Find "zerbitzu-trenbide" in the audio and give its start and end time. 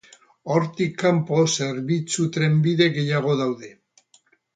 1.65-2.87